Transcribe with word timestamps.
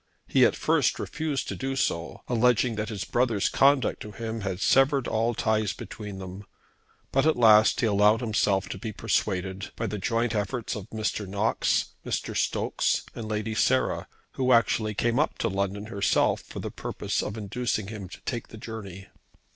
He 0.25 0.45
at 0.47 0.55
first 0.55 0.97
refused 0.97 1.47
to 1.49 1.55
do 1.55 1.75
so, 1.75 2.23
alleging 2.27 2.73
that 2.73 2.89
his 2.89 3.03
brother's 3.03 3.49
conduct 3.49 4.01
to 4.01 4.09
him 4.11 4.41
had 4.41 4.59
severed 4.59 5.07
all 5.07 5.35
ties 5.35 5.73
between 5.73 6.17
them; 6.17 6.43
but 7.11 7.27
at 7.27 7.35
last 7.37 7.81
he 7.81 7.85
allowed 7.85 8.19
himself 8.19 8.67
to 8.69 8.79
be 8.79 8.91
persuaded 8.91 9.69
by 9.75 9.85
the 9.85 9.99
joint 9.99 10.33
efforts 10.33 10.75
of 10.75 10.89
Mr. 10.89 11.27
Knox, 11.27 11.89
Mr. 12.03 12.35
Stokes, 12.35 13.03
and 13.13 13.29
Lady 13.29 13.53
Sarah, 13.53 14.07
who 14.31 14.51
actually 14.53 14.95
came 14.95 15.19
up 15.19 15.37
to 15.37 15.47
London 15.49 15.85
herself 15.85 16.41
for 16.41 16.57
the 16.59 16.71
purpose 16.71 17.21
of 17.21 17.37
inducing 17.37 17.89
him 17.89 18.09
to 18.09 18.21
take 18.21 18.47
the 18.47 18.57
journey. 18.57 19.05